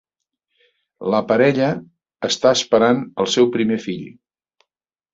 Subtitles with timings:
[1.15, 1.69] La parella
[2.31, 4.13] està esperant el seu primer fill.